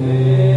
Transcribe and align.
Amen. 0.00 0.53